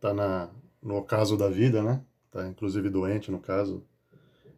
tá 0.00 0.12
na, 0.12 0.50
no 0.82 0.96
ocaso 0.96 1.36
da 1.36 1.48
vida, 1.48 1.82
né? 1.82 2.02
Tá 2.34 2.48
inclusive 2.48 2.90
doente 2.90 3.30
no 3.30 3.38
caso. 3.38 3.84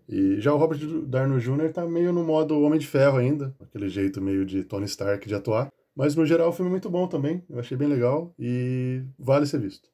E 0.09 0.41
já 0.41 0.53
o 0.55 0.57
Robert 0.57 0.79
Downey 0.79 1.39
Jr. 1.39 1.73
tá 1.73 1.85
meio 1.85 2.13
no 2.13 2.25
modo 2.25 2.59
Homem 2.63 2.79
de 2.79 2.87
Ferro 2.87 3.19
ainda, 3.19 3.55
aquele 3.61 3.89
jeito 3.89 4.23
meio 4.23 4.47
de 4.47 4.65
Tony 4.65 4.87
Stark 4.87 5.29
de 5.29 5.35
atuar. 5.35 5.71
Mas 5.95 6.17
no 6.17 6.25
geral 6.25 6.49
o 6.49 6.53
filme 6.53 6.71
é 6.71 6.73
muito 6.73 6.89
bom 6.89 7.07
também, 7.07 7.45
eu 7.51 7.59
achei 7.59 7.77
bem 7.77 7.89
legal 7.89 8.33
e 8.39 9.03
vale 9.19 9.47
ser 9.47 9.61
visto. 9.61 9.91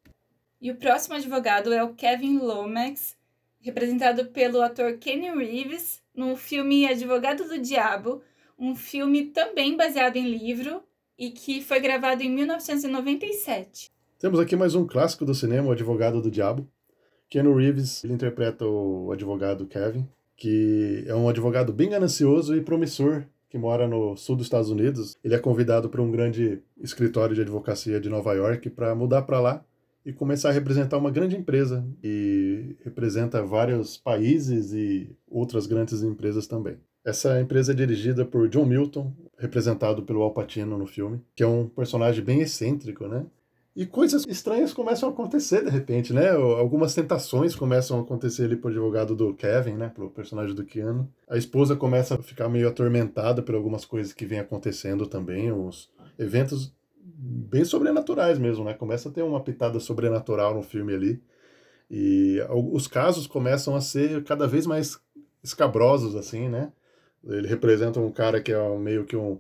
E 0.61 0.71
o 0.71 0.77
próximo 0.77 1.17
advogado 1.17 1.73
é 1.73 1.83
o 1.83 1.95
Kevin 1.95 2.39
Lomax, 2.39 3.17
representado 3.61 4.27
pelo 4.27 4.61
ator 4.61 4.99
Kenny 4.99 5.31
Reeves 5.31 6.01
no 6.15 6.37
filme 6.37 6.87
Advogado 6.87 7.49
do 7.49 7.59
Diabo, 7.59 8.23
um 8.59 8.77
filme 8.77 9.27
também 9.27 9.77
baseado 9.77 10.17
em 10.17 10.31
livro 10.31 10.83
e 11.19 11.31
que 11.31 11.63
foi 11.63 11.81
gravado 11.81 12.23
em 12.23 12.31
1997. 12.31 13.91
Temos 14.21 14.39
aqui 14.39 14.55
mais 14.55 14.75
um 14.75 14.87
clássico 14.87 15.25
do 15.25 15.35
cinema, 15.35 15.69
O 15.69 15.73
Advogado 15.73 16.21
do 16.21 16.31
Diabo, 16.31 16.69
Keanu 17.33 17.57
Reeves 17.57 18.05
ele 18.05 18.13
interpreta 18.13 18.67
o 18.67 19.11
advogado 19.11 19.65
Kevin, 19.67 20.07
que 20.37 21.03
é 21.07 21.15
um 21.15 21.31
advogado 21.31 21.73
bem 21.73 21.89
ganancioso 21.89 22.55
e 22.55 22.61
promissor 22.61 23.25
que 23.49 23.57
mora 23.57 23.89
no 23.89 24.15
sul 24.19 24.37
dos 24.37 24.45
Estados 24.45 24.69
Unidos. 24.69 25.17
Ele 25.25 25.35
é 25.35 25.39
convidado 25.39 25.89
para 25.89 26.03
um 26.03 26.11
grande 26.11 26.61
escritório 26.79 27.35
de 27.35 27.41
advocacia 27.41 27.99
de 27.99 28.11
Nova 28.11 28.35
York 28.35 28.69
para 28.69 28.95
mudar 28.95 29.23
para 29.23 29.41
lá 29.41 29.65
e 30.05 30.13
começar 30.13 30.51
a 30.51 30.53
representar 30.53 30.99
uma 30.99 31.11
grande 31.11 31.35
empresa 31.35 31.83
e 32.05 32.77
representa 32.85 33.43
vários 33.43 33.97
países 33.97 34.75
e 34.75 35.11
outras 35.27 35.67
grandes 35.67 36.03
empresas 36.03 36.47
também. 36.47 36.77
Essa 37.03 37.41
empresa 37.41 37.73
é 37.73 37.75
dirigida 37.75 38.27
por 38.27 38.47
John 38.47 38.67
Milton, 38.67 39.11
representado 39.39 40.03
pelo 40.03 40.21
Al 40.21 40.35
Pacino 40.35 40.77
no 40.77 40.87
filme, 40.87 41.19
que 41.35 41.43
é 41.43 41.47
um 41.47 41.67
personagem 41.67 42.23
bem 42.23 42.43
excêntrico, 42.43 43.09
né? 43.09 43.25
E 43.75 43.87
coisas 43.87 44.27
estranhas 44.27 44.75
começam 44.75 45.09
a 45.09 45.13
acontecer 45.13 45.65
de 45.65 45.71
repente, 45.71 46.13
né? 46.13 46.29
Algumas 46.31 46.95
tentações 46.95 47.57
começam 47.57 47.99
a 47.99 48.03
acontecer 48.03 48.45
ali 48.45 48.57
pro 48.57 48.69
advogado 48.69 49.17
do 49.17 49.33
Kevin, 49.33 49.75
né? 49.75 49.89
Pro 49.89 50.11
personagem 50.11 50.55
do 50.55 50.65
Keanu. 50.65 51.11
A 51.29 51.39
esposa 51.39 51.75
começa 51.75 52.15
a 52.15 52.23
ficar 52.23 52.51
meio 52.51 52.69
atormentada 52.69 53.41
por 53.41 53.55
algumas 53.55 53.87
coisas 53.87 54.13
que 54.13 54.27
vem 54.27 54.39
acontecendo 54.39 55.07
também, 55.07 55.51
uns 55.51 55.91
eventos 56.19 56.75
bem 57.03 57.65
sobrenaturais 57.65 58.39
mesmo, 58.39 58.63
né? 58.63 58.75
Começa 58.75 59.09
a 59.09 59.13
ter 59.13 59.23
uma 59.23 59.43
pitada 59.43 59.81
sobrenatural 59.81 60.55
no 60.55 60.63
filme 60.63 60.93
ali. 60.93 61.23
E 61.91 62.39
os 62.51 62.87
casos 62.87 63.27
começam 63.27 63.75
a 63.75 63.81
ser 63.81 64.23
cada 64.25 64.47
vez 64.47 64.67
mais 64.67 65.01
escabrosos, 65.43 66.15
assim, 66.15 66.47
né? 66.47 66.71
Ele 67.25 67.49
representa 67.49 68.01
um 68.01 68.11
cara 68.11 68.41
que 68.41 68.53
é 68.53 68.79
meio 68.79 69.05
que 69.05 69.17
um 69.17 69.39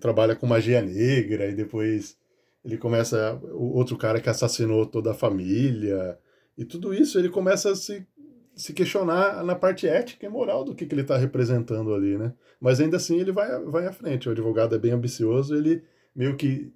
trabalha 0.00 0.36
com 0.36 0.46
magia 0.46 0.82
negra 0.82 1.46
e 1.46 1.54
depois 1.54 2.18
ele 2.64 2.76
começa 2.76 3.34
o 3.52 3.76
outro 3.76 3.96
cara 3.96 4.20
que 4.20 4.28
assassinou 4.28 4.86
toda 4.86 5.12
a 5.12 5.14
família 5.14 6.18
e 6.56 6.64
tudo 6.64 6.92
isso 6.92 7.18
ele 7.18 7.28
começa 7.28 7.70
a 7.70 7.76
se, 7.76 8.06
se 8.54 8.72
questionar 8.72 9.44
na 9.44 9.54
parte 9.54 9.86
ética 9.86 10.26
e 10.26 10.28
moral 10.28 10.64
do 10.64 10.74
que, 10.74 10.86
que 10.86 10.94
ele 10.94 11.02
está 11.02 11.16
representando 11.16 11.94
ali, 11.94 12.18
né? 12.18 12.34
Mas 12.60 12.80
ainda 12.80 12.96
assim 12.96 13.18
ele 13.20 13.30
vai, 13.30 13.62
vai 13.64 13.86
à 13.86 13.92
frente. 13.92 14.28
O 14.28 14.32
advogado 14.32 14.74
é 14.74 14.78
bem 14.78 14.90
ambicioso, 14.90 15.54
ele 15.54 15.84
meio 16.14 16.36
que 16.36 16.72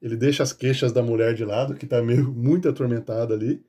ele 0.00 0.16
deixa 0.16 0.42
as 0.42 0.52
queixas 0.52 0.92
da 0.92 1.02
mulher 1.02 1.34
de 1.34 1.44
lado, 1.44 1.74
que 1.74 1.86
está 1.86 2.02
meio 2.02 2.30
muito 2.32 2.68
atormentada 2.68 3.34
ali, 3.34 3.64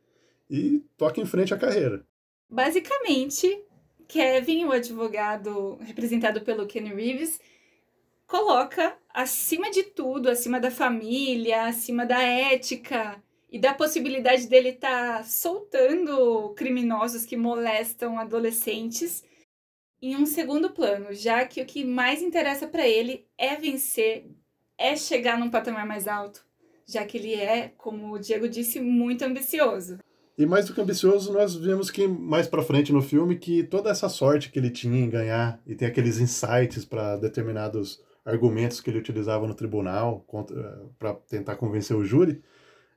e 0.49 0.83
toca 0.97 1.19
em 1.19 1.25
frente 1.25 1.53
à 1.53 1.57
carreira. 1.57 2.05
Basicamente, 2.49 3.47
Kevin, 4.07 4.65
o 4.65 4.71
advogado 4.71 5.77
representado 5.81 6.41
pelo 6.41 6.67
Kenny 6.67 6.93
Reeves, 6.93 7.39
coloca 8.27 8.95
acima 9.13 9.69
de 9.71 9.83
tudo, 9.83 10.29
acima 10.29 10.59
da 10.59 10.71
família, 10.71 11.65
acima 11.65 12.05
da 12.05 12.21
ética 12.21 13.21
e 13.49 13.59
da 13.59 13.73
possibilidade 13.73 14.47
dele 14.47 14.69
estar 14.69 15.17
tá 15.17 15.23
soltando 15.23 16.53
criminosos 16.55 17.25
que 17.25 17.37
molestam 17.37 18.19
adolescentes 18.19 19.23
em 20.01 20.15
um 20.15 20.25
segundo 20.25 20.69
plano, 20.69 21.13
já 21.13 21.45
que 21.45 21.61
o 21.61 21.65
que 21.65 21.83
mais 21.83 22.21
interessa 22.21 22.67
para 22.67 22.87
ele 22.87 23.25
é 23.37 23.55
vencer, 23.55 24.27
é 24.77 24.95
chegar 24.95 25.39
num 25.39 25.49
patamar 25.49 25.85
mais 25.85 26.07
alto, 26.07 26.45
já 26.85 27.05
que 27.05 27.17
ele 27.17 27.33
é, 27.33 27.71
como 27.77 28.13
o 28.13 28.19
Diego 28.19 28.47
disse, 28.47 28.79
muito 28.79 29.23
ambicioso. 29.23 29.97
E 30.37 30.45
mais 30.45 30.65
do 30.65 30.73
que 30.73 30.81
ambicioso, 30.81 31.31
nós 31.31 31.55
vemos 31.55 31.89
que 31.89 32.07
mais 32.07 32.45
para 32.45 32.61
frente 32.61 32.91
no 32.91 33.01
filme 33.01 33.37
que 33.37 33.63
toda 33.63 33.89
essa 33.89 34.09
sorte 34.09 34.51
que 34.51 34.59
ele 34.59 34.69
tinha 34.69 34.99
em 34.99 35.09
ganhar 35.09 35.61
e 35.65 35.73
tem 35.75 35.87
aqueles 35.87 36.19
insights 36.19 36.83
para 36.83 37.15
determinados 37.15 38.03
argumentos 38.25 38.81
que 38.81 38.89
ele 38.89 38.99
utilizava 38.99 39.47
no 39.47 39.53
tribunal 39.53 40.25
para 40.97 41.13
tentar 41.29 41.55
convencer 41.55 41.95
o 41.95 42.03
júri, 42.03 42.41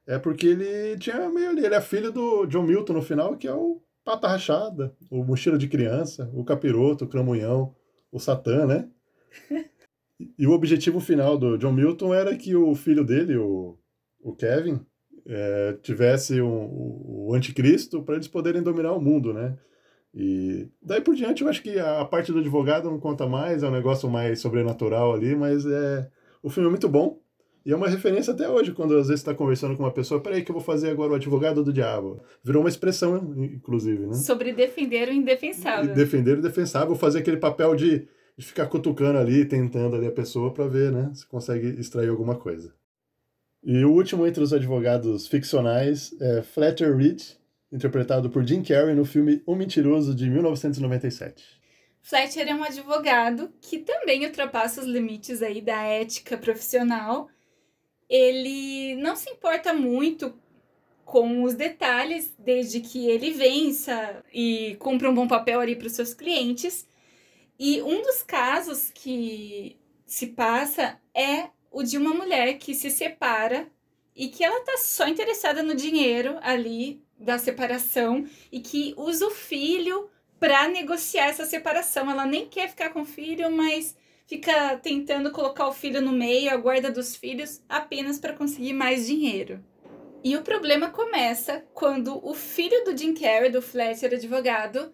é 0.06 0.18
porque 0.18 0.47
ele 0.47 0.97
tinha 0.99 1.28
meio 1.28 1.50
ali, 1.50 1.64
ele 1.64 1.75
é 1.75 1.80
filho 1.82 2.11
do 2.11 2.47
John 2.47 2.62
Milton 2.62 2.94
no 2.94 3.02
final, 3.02 3.37
que 3.37 3.47
é 3.47 3.52
o 3.52 3.82
pata 4.02 4.26
rachada, 4.26 4.97
o 5.11 5.23
mochila 5.23 5.58
de 5.58 5.68
criança, 5.68 6.30
o 6.32 6.42
capiroto, 6.42 7.04
o 7.04 7.08
cramunhão, 7.08 7.75
o 8.11 8.18
satã, 8.18 8.66
né? 8.66 8.88
E 10.38 10.47
o 10.47 10.52
objetivo 10.52 10.99
final 10.99 11.37
do 11.37 11.58
John 11.58 11.73
Milton 11.73 12.12
era 12.14 12.35
que 12.37 12.56
o 12.56 12.75
filho 12.75 13.04
dele, 13.04 13.37
o, 13.37 13.78
o 14.20 14.35
Kevin, 14.35 14.80
é, 15.26 15.75
tivesse 15.82 16.40
um, 16.40 16.68
o 16.73 17.35
anticristo 17.35 18.02
para 18.02 18.14
eles 18.14 18.26
poderem 18.26 18.62
dominar 18.62 18.92
o 18.92 19.00
mundo, 19.00 19.32
né? 19.32 19.56
E 20.20 20.68
daí 20.82 21.00
por 21.00 21.14
diante 21.14 21.42
eu 21.42 21.48
acho 21.48 21.62
que 21.62 21.78
a 21.78 22.04
parte 22.04 22.32
do 22.32 22.40
advogado 22.40 22.90
não 22.90 22.98
conta 22.98 23.25
mais, 23.25 23.62
é 23.62 23.68
um 23.68 23.70
negócio 23.70 24.10
mais 24.10 24.40
sobrenatural 24.40 25.14
ali, 25.14 25.37
mas 25.37 25.64
é 25.64 26.10
o 26.42 26.50
filme 26.50 26.66
é 26.66 26.70
muito 26.70 26.88
bom. 26.88 27.20
E 27.64 27.72
é 27.72 27.76
uma 27.76 27.88
referência 27.88 28.32
até 28.32 28.48
hoje, 28.48 28.72
quando 28.72 28.96
às 28.96 29.06
vezes 29.06 29.20
está 29.20 29.32
conversando 29.32 29.76
com 29.76 29.84
uma 29.84 29.92
pessoa, 29.92 30.20
peraí 30.20 30.42
que 30.42 30.50
eu 30.50 30.54
vou 30.54 30.62
fazer 30.62 30.90
agora 30.90 31.12
o 31.12 31.14
advogado 31.14 31.62
do 31.62 31.72
diabo. 31.72 32.20
Virou 32.42 32.62
uma 32.62 32.68
expressão, 32.68 33.16
inclusive, 33.37 34.06
né? 34.06 34.14
Sobre 34.14 34.52
defender 34.52 35.08
o 35.08 35.12
indefensável. 35.12 35.92
E 35.92 35.94
defender 35.94 36.37
o 36.37 36.38
indefensável, 36.38 36.96
fazer 36.96 37.20
aquele 37.20 37.37
papel 37.37 37.76
de, 37.76 38.08
de 38.37 38.44
ficar 38.44 38.66
cutucando 38.66 39.18
ali, 39.18 39.44
tentando 39.44 39.94
ali 39.94 40.06
a 40.06 40.12
pessoa 40.12 40.52
para 40.52 40.66
ver, 40.66 40.90
né? 40.90 41.12
Se 41.14 41.26
consegue 41.28 41.78
extrair 41.78 42.08
alguma 42.08 42.34
coisa. 42.34 42.75
E 43.62 43.84
o 43.84 43.92
último 43.92 44.26
entre 44.26 44.42
os 44.42 44.52
advogados 44.52 45.28
ficcionais 45.28 46.16
é 46.20 46.42
Fletcher 46.42 46.96
Reed, 46.96 47.22
interpretado 47.70 48.30
por 48.30 48.46
Jim 48.46 48.62
Carrey 48.62 48.94
no 48.94 49.04
filme 49.04 49.42
O 49.46 49.54
Mentiroso 49.54 50.14
de 50.14 50.28
1997. 50.28 51.58
Fletcher 52.02 52.48
é 52.48 52.54
um 52.54 52.64
advogado 52.64 53.52
que 53.60 53.78
também 53.78 54.25
ultrapassa 54.25 54.80
os 54.80 54.87
limites 54.87 55.42
aí 55.42 55.60
da 55.60 55.82
ética 55.82 56.38
profissional. 56.38 57.28
Ele 58.08 58.94
não 58.96 59.14
se 59.14 59.28
importa 59.30 59.75
muito 59.75 60.34
com 61.04 61.42
os 61.42 61.54
detalhes, 61.54 62.34
desde 62.38 62.80
que 62.80 63.08
ele 63.08 63.32
vença 63.32 64.22
e 64.32 64.76
cumpra 64.78 65.10
um 65.10 65.14
bom 65.14 65.26
papel 65.26 65.60
ali 65.60 65.75
para 65.75 65.87
os 65.87 65.94
seus 65.94 66.14
clientes. 66.14 66.87
E 67.58 67.82
um 67.82 68.02
dos 68.02 68.22
casos 68.22 68.90
que 68.94 69.78
se 70.06 70.28
passa 70.28 70.98
é 71.14 71.48
o 71.70 71.82
de 71.82 71.98
uma 71.98 72.14
mulher 72.14 72.58
que 72.58 72.75
se 72.75 72.90
separa 72.90 73.68
e 74.14 74.28
que 74.28 74.42
ela 74.42 74.64
tá 74.64 74.76
só 74.78 75.06
interessada 75.08 75.62
no 75.62 75.75
dinheiro 75.75 76.38
ali 76.40 77.02
da 77.18 77.38
separação 77.38 78.26
e 78.50 78.60
que 78.60 78.94
usa 78.96 79.26
o 79.26 79.30
filho 79.30 80.08
para 80.38 80.68
negociar 80.68 81.26
essa 81.26 81.44
separação. 81.44 82.10
Ela 82.10 82.25
nem 82.25 82.46
quer 82.46 82.68
ficar 82.68 82.90
com 82.90 83.02
o 83.02 83.06
filho, 83.06 83.50
mas 83.50 83.96
fica 84.26 84.76
tentando 84.76 85.30
colocar 85.30 85.66
o 85.66 85.72
filho 85.72 86.00
no 86.00 86.12
meio, 86.12 86.50
a 86.50 86.56
guarda 86.56 86.90
dos 86.90 87.16
filhos, 87.16 87.62
apenas 87.68 88.18
para 88.18 88.34
conseguir 88.34 88.72
mais 88.72 89.06
dinheiro. 89.06 89.64
E 90.22 90.37
o 90.37 90.42
problema 90.42 90.90
começa 90.90 91.64
quando 91.72 92.25
o 92.26 92.34
filho 92.34 92.84
do 92.84 92.96
Jim 92.96 93.14
Carrey, 93.14 93.50
do 93.50 93.62
Fletcher 93.62 94.12
advogado, 94.12 94.92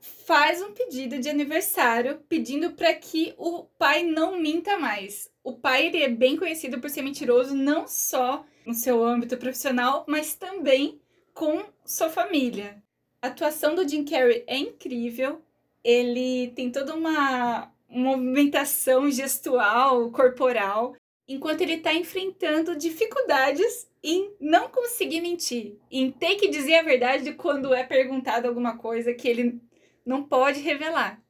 faz 0.00 0.62
um 0.62 0.72
pedido 0.72 1.18
de 1.18 1.28
aniversário 1.28 2.20
pedindo 2.28 2.72
para 2.72 2.92
que 2.94 3.34
o 3.36 3.64
pai 3.78 4.02
não 4.02 4.40
minta 4.40 4.78
mais. 4.78 5.30
O 5.44 5.52
pai 5.52 5.86
ele 5.86 6.02
é 6.02 6.08
bem 6.08 6.36
conhecido 6.36 6.80
por 6.80 6.90
ser 6.90 7.02
mentiroso 7.02 7.54
não 7.54 7.86
só 7.86 8.44
no 8.66 8.74
seu 8.74 9.04
âmbito 9.04 9.36
profissional, 9.36 10.04
mas 10.08 10.34
também 10.34 11.00
com 11.36 11.62
sua 11.84 12.08
família. 12.08 12.82
A 13.20 13.28
atuação 13.28 13.74
do 13.74 13.86
Jim 13.86 14.04
Carrey 14.04 14.42
é 14.46 14.56
incrível. 14.56 15.42
Ele 15.84 16.50
tem 16.56 16.72
toda 16.72 16.94
uma 16.94 17.70
movimentação 17.88 19.08
gestual, 19.10 20.10
corporal, 20.10 20.96
enquanto 21.28 21.60
ele 21.60 21.74
está 21.74 21.92
enfrentando 21.92 22.74
dificuldades 22.74 23.86
em 24.02 24.32
não 24.40 24.68
conseguir 24.68 25.20
mentir, 25.20 25.76
em 25.90 26.10
ter 26.10 26.36
que 26.36 26.48
dizer 26.48 26.76
a 26.76 26.82
verdade 26.82 27.34
quando 27.34 27.74
é 27.74 27.84
perguntado 27.84 28.48
alguma 28.48 28.78
coisa 28.78 29.12
que 29.12 29.28
ele 29.28 29.60
não 30.06 30.22
pode 30.22 30.60
revelar. 30.60 31.20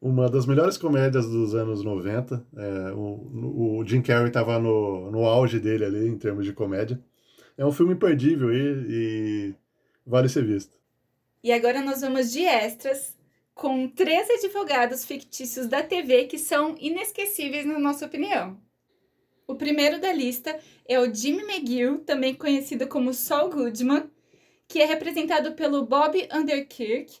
Uma 0.00 0.30
das 0.30 0.46
melhores 0.46 0.78
comédias 0.78 1.28
dos 1.28 1.54
anos 1.54 1.84
90. 1.84 2.44
É, 2.56 2.92
o, 2.92 3.78
o 3.78 3.84
Jim 3.86 4.00
Carrey 4.00 4.28
estava 4.28 4.58
no, 4.58 5.10
no 5.10 5.26
auge 5.26 5.60
dele 5.60 5.84
ali, 5.84 6.08
em 6.08 6.16
termos 6.16 6.46
de 6.46 6.52
comédia. 6.54 6.98
É 7.56 7.64
um 7.64 7.72
filme 7.72 7.94
imperdível 7.94 8.52
e, 8.52 8.86
e 8.88 9.54
vale 10.06 10.28
ser 10.28 10.44
visto. 10.44 10.76
E 11.42 11.52
agora 11.52 11.82
nós 11.82 12.00
vamos 12.00 12.30
de 12.32 12.44
extras 12.44 13.16
com 13.54 13.88
três 13.88 14.28
advogados 14.30 15.04
fictícios 15.04 15.66
da 15.66 15.82
TV 15.82 16.24
que 16.24 16.38
são 16.38 16.74
inesquecíveis 16.78 17.66
na 17.66 17.78
nossa 17.78 18.06
opinião. 18.06 18.58
O 19.46 19.54
primeiro 19.54 20.00
da 20.00 20.12
lista 20.12 20.58
é 20.88 20.98
o 20.98 21.12
Jimmy 21.12 21.42
McGill, 21.42 21.98
também 22.00 22.34
conhecido 22.34 22.86
como 22.86 23.12
Saul 23.12 23.50
Goodman, 23.50 24.04
que 24.66 24.80
é 24.80 24.86
representado 24.86 25.52
pelo 25.52 25.84
Bob 25.84 26.26
Underkirk 26.32 27.18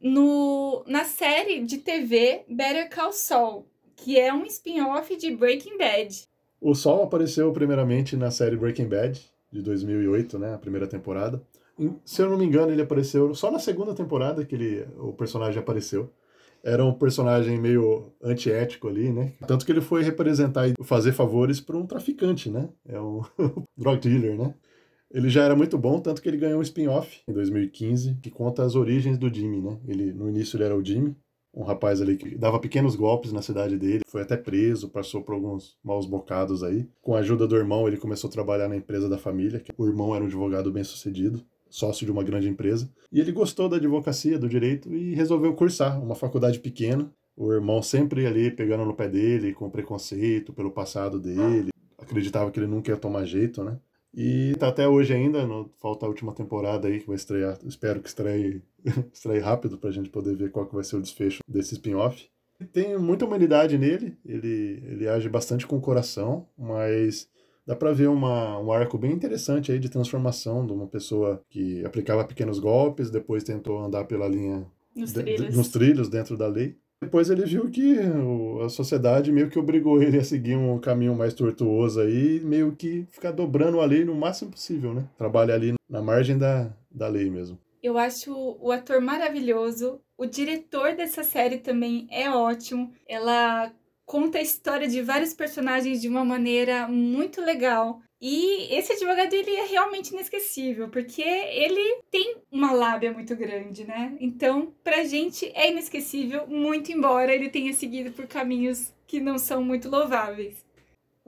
no, 0.00 0.84
na 0.86 1.04
série 1.04 1.62
de 1.64 1.78
TV 1.78 2.44
Better 2.48 2.88
Call 2.94 3.12
Saul, 3.12 3.66
que 3.96 4.18
é 4.18 4.32
um 4.32 4.44
spin-off 4.44 5.16
de 5.16 5.34
Breaking 5.34 5.78
Bad. 5.78 6.28
O 6.60 6.74
Saul 6.74 7.02
apareceu 7.02 7.52
primeiramente 7.52 8.16
na 8.16 8.30
série 8.30 8.56
Breaking 8.56 8.88
Bad, 8.88 9.20
de 9.56 9.62
2008, 9.62 10.38
né, 10.38 10.54
a 10.54 10.58
primeira 10.58 10.86
temporada. 10.86 11.42
Se 12.04 12.22
eu 12.22 12.30
não 12.30 12.38
me 12.38 12.44
engano, 12.44 12.72
ele 12.72 12.82
apareceu 12.82 13.34
só 13.34 13.50
na 13.50 13.58
segunda 13.58 13.94
temporada 13.94 14.44
que 14.44 14.54
ele, 14.54 14.86
o 14.98 15.12
personagem 15.12 15.58
apareceu. 15.58 16.10
Era 16.64 16.84
um 16.84 16.92
personagem 16.92 17.60
meio 17.60 18.12
antiético 18.22 18.88
ali, 18.88 19.12
né? 19.12 19.32
Tanto 19.46 19.64
que 19.64 19.70
ele 19.70 19.80
foi 19.80 20.02
representar 20.02 20.68
e 20.68 20.74
fazer 20.82 21.12
favores 21.12 21.60
para 21.60 21.76
um 21.76 21.86
traficante, 21.86 22.50
né? 22.50 22.68
É 22.88 23.00
um 23.00 23.22
drug 23.76 24.00
dealer, 24.00 24.36
né? 24.36 24.54
Ele 25.10 25.28
já 25.28 25.44
era 25.44 25.54
muito 25.54 25.78
bom, 25.78 26.00
tanto 26.00 26.20
que 26.20 26.28
ele 26.28 26.38
ganhou 26.38 26.58
um 26.58 26.62
spin-off 26.62 27.20
em 27.28 27.32
2015 27.32 28.18
que 28.20 28.30
conta 28.30 28.64
as 28.64 28.74
origens 28.74 29.16
do 29.16 29.32
Jimmy, 29.32 29.60
né? 29.60 29.78
Ele 29.86 30.12
no 30.12 30.28
início 30.28 30.56
ele 30.56 30.64
era 30.64 30.76
o 30.76 30.84
Jimmy, 30.84 31.14
um 31.56 31.64
rapaz 31.64 32.02
ali 32.02 32.16
que 32.18 32.36
dava 32.36 32.60
pequenos 32.60 32.94
golpes 32.94 33.32
na 33.32 33.40
cidade 33.40 33.78
dele, 33.78 34.02
foi 34.06 34.20
até 34.20 34.36
preso, 34.36 34.90
passou 34.90 35.22
por 35.22 35.34
alguns 35.34 35.74
maus 35.82 36.04
bocados 36.04 36.62
aí. 36.62 36.86
Com 37.00 37.14
a 37.14 37.20
ajuda 37.20 37.48
do 37.48 37.56
irmão, 37.56 37.88
ele 37.88 37.96
começou 37.96 38.28
a 38.28 38.32
trabalhar 38.32 38.68
na 38.68 38.76
empresa 38.76 39.08
da 39.08 39.16
família, 39.16 39.58
que 39.58 39.72
o 39.78 39.86
irmão 39.86 40.14
era 40.14 40.22
um 40.22 40.26
advogado 40.26 40.70
bem-sucedido, 40.70 41.42
sócio 41.70 42.04
de 42.04 42.12
uma 42.12 42.22
grande 42.22 42.48
empresa, 42.48 42.90
e 43.10 43.18
ele 43.18 43.32
gostou 43.32 43.68
da 43.68 43.76
advocacia, 43.76 44.38
do 44.38 44.48
direito 44.48 44.92
e 44.94 45.14
resolveu 45.14 45.54
cursar 45.54 46.02
uma 46.02 46.14
faculdade 46.14 46.60
pequena. 46.60 47.10
O 47.34 47.52
irmão 47.52 47.82
sempre 47.82 48.26
ali 48.26 48.50
pegando 48.50 48.84
no 48.84 48.94
pé 48.94 49.08
dele, 49.08 49.54
com 49.54 49.70
preconceito 49.70 50.52
pelo 50.52 50.70
passado 50.70 51.18
dele, 51.18 51.70
acreditava 51.98 52.50
que 52.50 52.58
ele 52.58 52.66
nunca 52.66 52.90
ia 52.90 52.96
tomar 52.96 53.24
jeito, 53.24 53.64
né? 53.64 53.78
E 54.16 54.54
tá 54.58 54.68
até 54.68 54.88
hoje 54.88 55.12
ainda, 55.12 55.46
não, 55.46 55.68
falta 55.78 56.06
a 56.06 56.08
última 56.08 56.32
temporada 56.32 56.88
aí 56.88 57.00
que 57.00 57.06
vai 57.06 57.16
estrear. 57.16 57.58
Espero 57.66 58.00
que 58.00 58.08
estreie, 58.08 58.62
estreie 59.12 59.40
rápido 59.40 59.76
pra 59.76 59.90
gente 59.90 60.08
poder 60.08 60.34
ver 60.34 60.50
qual 60.50 60.66
que 60.66 60.74
vai 60.74 60.82
ser 60.82 60.96
o 60.96 61.02
desfecho 61.02 61.42
desse 61.46 61.74
spin-off. 61.74 62.26
Tem 62.72 62.96
muita 62.96 63.26
humanidade 63.26 63.76
nele, 63.76 64.16
ele, 64.24 64.82
ele 64.86 65.06
age 65.06 65.28
bastante 65.28 65.66
com 65.66 65.76
o 65.76 65.80
coração, 65.80 66.48
mas 66.56 67.28
dá 67.66 67.76
para 67.76 67.92
ver 67.92 68.08
uma, 68.08 68.58
um 68.58 68.72
arco 68.72 68.96
bem 68.96 69.12
interessante 69.12 69.70
aí 69.70 69.78
de 69.78 69.90
transformação 69.90 70.66
de 70.66 70.72
uma 70.72 70.86
pessoa 70.86 71.44
que 71.50 71.84
aplicava 71.84 72.24
pequenos 72.24 72.58
golpes, 72.58 73.10
depois 73.10 73.44
tentou 73.44 73.78
andar 73.78 74.04
pela 74.04 74.26
linha 74.26 74.66
nos, 74.94 75.12
de, 75.12 75.22
trilhos. 75.22 75.54
nos 75.54 75.68
trilhos 75.68 76.08
dentro 76.08 76.34
da 76.38 76.46
lei 76.46 76.78
Depois 77.02 77.28
ele 77.28 77.44
viu 77.44 77.70
que 77.70 77.98
a 78.64 78.68
sociedade 78.68 79.30
meio 79.30 79.50
que 79.50 79.58
obrigou 79.58 80.02
ele 80.02 80.18
a 80.18 80.24
seguir 80.24 80.56
um 80.56 80.78
caminho 80.78 81.14
mais 81.14 81.34
tortuoso 81.34 82.00
aí, 82.00 82.40
meio 82.40 82.74
que 82.74 83.06
ficar 83.10 83.32
dobrando 83.32 83.80
a 83.80 83.84
lei 83.84 84.04
no 84.04 84.14
máximo 84.14 84.50
possível, 84.50 84.94
né? 84.94 85.04
Trabalha 85.18 85.54
ali 85.54 85.74
na 85.88 86.00
margem 86.00 86.38
da, 86.38 86.74
da 86.90 87.06
lei 87.06 87.28
mesmo. 87.30 87.58
Eu 87.82 87.98
acho 87.98 88.32
o 88.60 88.72
ator 88.72 89.00
maravilhoso. 89.00 90.00
O 90.16 90.26
diretor 90.26 90.96
dessa 90.96 91.22
série 91.22 91.58
também 91.58 92.08
é 92.10 92.30
ótimo. 92.30 92.92
Ela 93.06 93.70
conta 94.06 94.38
a 94.38 94.42
história 94.42 94.88
de 94.88 95.02
vários 95.02 95.34
personagens 95.34 96.00
de 96.00 96.08
uma 96.08 96.24
maneira 96.24 96.88
muito 96.88 97.40
legal. 97.42 98.00
E 98.20 98.74
esse 98.74 98.92
advogado 98.92 99.32
ele 99.34 99.50
é 99.50 99.66
realmente 99.66 100.12
inesquecível, 100.12 100.88
porque 100.88 101.22
ele 101.22 102.00
tem 102.10 102.36
uma 102.50 102.72
lábia 102.72 103.12
muito 103.12 103.36
grande, 103.36 103.84
né? 103.84 104.16
Então, 104.20 104.72
pra 104.82 105.04
gente 105.04 105.50
é 105.54 105.70
inesquecível, 105.70 106.46
muito 106.46 106.90
embora 106.90 107.34
ele 107.34 107.50
tenha 107.50 107.72
seguido 107.74 108.12
por 108.12 108.26
caminhos 108.26 108.92
que 109.06 109.20
não 109.20 109.38
são 109.38 109.62
muito 109.62 109.88
louváveis. 109.90 110.64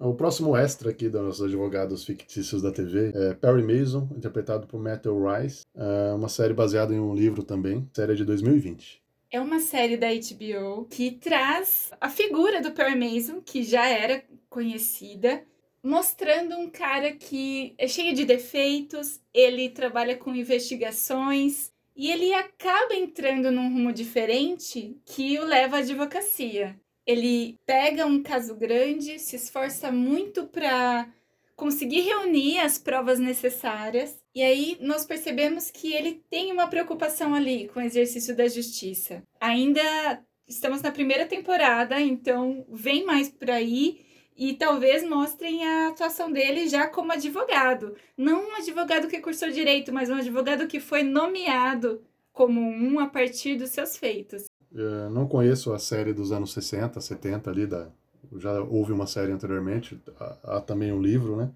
O 0.00 0.14
próximo 0.14 0.56
extra 0.56 0.90
aqui 0.90 1.08
dos 1.08 1.20
nossos 1.20 1.44
advogados 1.44 2.04
fictícios 2.04 2.62
da 2.62 2.70
TV 2.70 3.10
é 3.14 3.34
Perry 3.34 3.64
Mason, 3.64 4.08
interpretado 4.16 4.66
por 4.66 4.80
Matthew 4.80 5.18
Rice. 5.26 5.62
É 5.74 6.14
uma 6.14 6.28
série 6.28 6.54
baseada 6.54 6.94
em 6.94 7.00
um 7.00 7.14
livro 7.14 7.42
também, 7.42 7.88
série 7.92 8.14
de 8.14 8.24
2020. 8.24 9.02
É 9.30 9.40
uma 9.40 9.58
série 9.58 9.96
da 9.96 10.06
HBO 10.06 10.86
que 10.88 11.10
traz 11.10 11.90
a 12.00 12.08
figura 12.08 12.62
do 12.62 12.70
Perry 12.70 12.94
Mason, 12.94 13.42
que 13.44 13.62
já 13.64 13.88
era 13.88 14.22
conhecida, 14.48 15.42
mostrando 15.88 16.54
um 16.58 16.68
cara 16.68 17.12
que 17.12 17.74
é 17.78 17.88
cheio 17.88 18.14
de 18.14 18.26
defeitos, 18.26 19.20
ele 19.32 19.70
trabalha 19.70 20.16
com 20.16 20.34
investigações 20.34 21.72
e 21.96 22.10
ele 22.10 22.34
acaba 22.34 22.94
entrando 22.94 23.50
num 23.50 23.72
rumo 23.72 23.90
diferente 23.90 25.00
que 25.06 25.38
o 25.38 25.44
leva 25.46 25.76
à 25.76 25.78
advocacia. 25.78 26.78
Ele 27.06 27.56
pega 27.64 28.04
um 28.04 28.22
caso 28.22 28.54
grande, 28.54 29.18
se 29.18 29.36
esforça 29.36 29.90
muito 29.90 30.46
para 30.46 31.08
conseguir 31.56 32.02
reunir 32.02 32.60
as 32.60 32.78
provas 32.78 33.18
necessárias. 33.18 34.22
E 34.34 34.42
aí 34.42 34.76
nós 34.82 35.06
percebemos 35.06 35.70
que 35.70 35.94
ele 35.94 36.22
tem 36.28 36.52
uma 36.52 36.68
preocupação 36.68 37.34
ali 37.34 37.66
com 37.68 37.80
o 37.80 37.82
exercício 37.82 38.36
da 38.36 38.46
justiça. 38.46 39.22
Ainda 39.40 40.22
estamos 40.46 40.82
na 40.82 40.92
primeira 40.92 41.24
temporada, 41.24 41.98
então 41.98 42.66
vem 42.68 43.06
mais 43.06 43.30
por 43.30 43.50
aí 43.50 44.06
e 44.38 44.54
talvez 44.54 45.06
mostrem 45.06 45.66
a 45.66 45.88
atuação 45.88 46.30
dele 46.30 46.68
já 46.68 46.86
como 46.86 47.12
advogado. 47.12 47.96
Não 48.16 48.48
um 48.48 48.54
advogado 48.54 49.08
que 49.08 49.20
cursou 49.20 49.50
direito, 49.50 49.92
mas 49.92 50.08
um 50.08 50.14
advogado 50.14 50.68
que 50.68 50.78
foi 50.78 51.02
nomeado 51.02 52.00
como 52.32 52.60
um 52.60 53.00
a 53.00 53.08
partir 53.08 53.56
dos 53.56 53.70
seus 53.70 53.96
feitos. 53.96 54.44
Eu 54.72 55.10
não 55.10 55.26
conheço 55.26 55.72
a 55.72 55.78
série 55.78 56.12
dos 56.12 56.30
anos 56.30 56.52
60, 56.52 57.00
70 57.00 57.50
ali 57.50 57.66
da 57.66 57.90
já 58.36 58.60
houve 58.60 58.92
uma 58.92 59.06
série 59.06 59.32
anteriormente, 59.32 59.98
há, 60.44 60.60
também 60.60 60.92
um 60.92 61.00
livro, 61.00 61.36
né? 61.36 61.50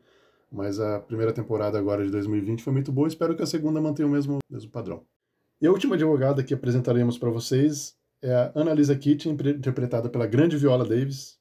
Mas 0.51 0.81
a 0.81 1.01
primeira 1.01 1.33
temporada 1.33 1.79
agora 1.79 2.05
de 2.05 2.11
2020 2.11 2.63
foi 2.63 2.73
muito 2.73 2.91
boa, 2.91 3.09
espero 3.09 3.37
que 3.37 3.43
a 3.43 3.47
segunda 3.47 3.81
mantenha 3.81 4.09
o 4.09 4.11
mesmo, 4.11 4.39
mesmo 4.51 4.71
padrão. 4.71 5.03
E 5.61 5.67
a 5.67 5.71
última 5.71 5.95
advogada 5.95 6.43
que 6.43 6.55
apresentaremos 6.55 7.19
para 7.19 7.31
vocês 7.31 7.95
é 8.23 8.33
a 8.33 8.53
Annalisa 8.55 8.97
Kitchen, 8.97 9.33
interpretada 9.33 10.09
pela 10.09 10.27
grande 10.27 10.57
Viola 10.57 10.85
Davis, 10.85 11.39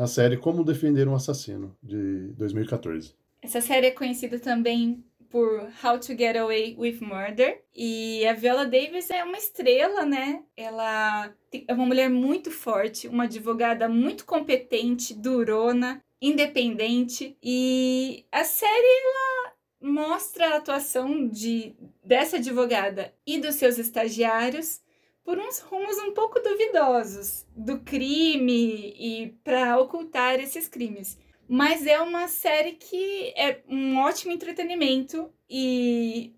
na 0.00 0.06
série 0.06 0.38
Como 0.38 0.64
Defender 0.64 1.06
um 1.06 1.14
Assassino, 1.14 1.76
de 1.82 2.32
2014. 2.38 3.14
Essa 3.42 3.60
série 3.60 3.88
é 3.88 3.90
conhecida 3.90 4.38
também 4.38 5.04
por 5.28 5.70
How 5.84 6.00
to 6.00 6.16
Get 6.16 6.36
Away 6.36 6.74
with 6.78 7.00
Murder. 7.02 7.60
E 7.76 8.26
a 8.26 8.32
Viola 8.32 8.64
Davis 8.64 9.10
é 9.10 9.22
uma 9.22 9.36
estrela, 9.36 10.06
né? 10.06 10.42
Ela 10.56 11.34
é 11.68 11.74
uma 11.74 11.84
mulher 11.84 12.08
muito 12.08 12.50
forte, 12.50 13.08
uma 13.08 13.24
advogada 13.24 13.90
muito 13.90 14.24
competente, 14.24 15.12
durona, 15.12 16.02
independente. 16.18 17.36
E 17.42 18.24
a 18.32 18.42
série 18.42 18.72
ela 18.72 19.52
mostra 19.82 20.48
a 20.48 20.56
atuação 20.56 21.28
de 21.28 21.74
dessa 22.02 22.38
advogada 22.38 23.12
e 23.26 23.38
dos 23.38 23.56
seus 23.56 23.76
estagiários 23.76 24.80
por 25.24 25.38
uns 25.38 25.60
rumos 25.60 25.96
um 25.98 26.12
pouco 26.12 26.40
duvidosos 26.40 27.46
do 27.56 27.80
crime 27.80 28.94
e 28.98 29.38
para 29.44 29.78
ocultar 29.78 30.40
esses 30.40 30.68
crimes. 30.68 31.18
Mas 31.48 31.86
é 31.86 32.00
uma 32.00 32.28
série 32.28 32.72
que 32.72 33.32
é 33.36 33.60
um 33.68 33.98
ótimo 33.98 34.32
entretenimento 34.32 35.32
e 35.48 36.34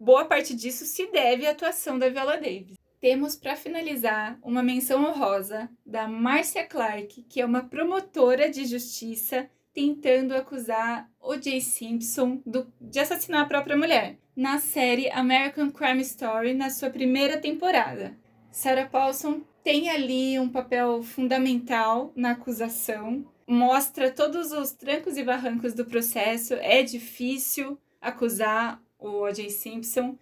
boa 0.00 0.24
parte 0.24 0.54
disso 0.54 0.84
se 0.86 1.06
deve 1.10 1.46
à 1.46 1.50
atuação 1.50 1.98
da 1.98 2.08
Viola 2.08 2.36
Davis. 2.36 2.78
Temos 3.00 3.36
para 3.36 3.54
finalizar 3.54 4.38
uma 4.42 4.62
menção 4.62 5.04
honrosa 5.04 5.70
da 5.84 6.08
Marcia 6.08 6.66
Clark, 6.66 7.22
que 7.24 7.40
é 7.40 7.44
uma 7.44 7.64
promotora 7.64 8.50
de 8.50 8.64
justiça 8.64 9.48
tentando 9.76 10.34
acusar 10.34 11.06
O.J. 11.20 11.60
Simpson 11.60 12.40
do, 12.46 12.66
de 12.80 12.98
assassinar 12.98 13.42
a 13.42 13.46
própria 13.46 13.76
mulher, 13.76 14.18
na 14.34 14.58
série 14.58 15.10
American 15.10 15.70
Crime 15.70 16.00
Story, 16.00 16.54
na 16.54 16.70
sua 16.70 16.88
primeira 16.88 17.36
temporada. 17.36 18.16
Sarah 18.50 18.88
Paulson 18.88 19.42
tem 19.62 19.90
ali 19.90 20.38
um 20.38 20.48
papel 20.48 21.02
fundamental 21.02 22.10
na 22.16 22.30
acusação, 22.30 23.26
mostra 23.46 24.10
todos 24.10 24.50
os 24.50 24.72
trancos 24.72 25.18
e 25.18 25.22
barrancos 25.22 25.74
do 25.74 25.84
processo, 25.84 26.54
é 26.54 26.82
difícil 26.82 27.78
acusar 28.00 28.82
o 28.98 29.24
O.J. 29.24 29.50
Simpson 29.50 30.16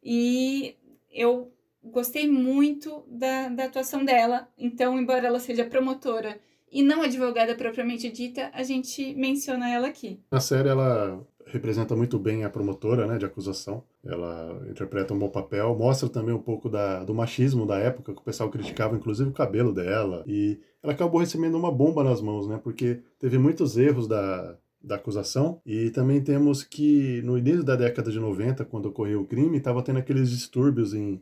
e 0.00 0.76
eu 1.10 1.52
gostei 1.82 2.30
muito 2.30 3.02
da, 3.08 3.48
da 3.48 3.64
atuação 3.64 4.04
dela. 4.04 4.48
Então, 4.56 4.96
embora 4.96 5.26
ela 5.26 5.40
seja 5.40 5.64
promotora 5.64 6.38
e 6.70 6.82
não 6.82 7.02
advogada 7.02 7.54
propriamente 7.54 8.10
dita, 8.10 8.50
a 8.52 8.62
gente 8.62 9.14
menciona 9.14 9.68
ela 9.68 9.88
aqui. 9.88 10.20
Na 10.30 10.40
série, 10.40 10.68
ela 10.68 11.20
representa 11.46 11.96
muito 11.96 12.18
bem 12.18 12.44
a 12.44 12.50
promotora 12.50 13.06
né, 13.06 13.18
de 13.18 13.24
acusação. 13.24 13.82
Ela 14.04 14.62
interpreta 14.70 15.12
um 15.12 15.18
bom 15.18 15.28
papel, 15.28 15.76
mostra 15.76 16.08
também 16.08 16.34
um 16.34 16.40
pouco 16.40 16.68
da, 16.68 17.04
do 17.04 17.14
machismo 17.14 17.66
da 17.66 17.78
época, 17.78 18.14
que 18.14 18.20
o 18.20 18.24
pessoal 18.24 18.50
criticava, 18.50 18.96
inclusive 18.96 19.30
o 19.30 19.34
cabelo 19.34 19.72
dela. 19.72 20.24
E 20.26 20.58
ela 20.82 20.92
acabou 20.92 21.20
recebendo 21.20 21.56
uma 21.56 21.72
bomba 21.72 22.04
nas 22.04 22.20
mãos, 22.20 22.46
né? 22.46 22.58
Porque 22.62 23.00
teve 23.18 23.36
muitos 23.36 23.76
erros 23.76 24.06
da, 24.06 24.56
da 24.82 24.94
acusação. 24.94 25.60
E 25.66 25.90
também 25.90 26.20
temos 26.20 26.62
que 26.62 27.20
no 27.22 27.36
início 27.36 27.64
da 27.64 27.76
década 27.76 28.10
de 28.10 28.18
90, 28.18 28.64
quando 28.64 28.86
ocorreu 28.86 29.22
o 29.22 29.26
crime, 29.26 29.58
estava 29.58 29.82
tendo 29.82 29.98
aqueles 29.98 30.30
distúrbios 30.30 30.94
em 30.94 31.20